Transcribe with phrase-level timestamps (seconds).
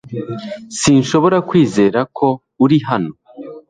[0.79, 2.27] Sinshobora kwizera ko
[2.63, 3.11] uri hano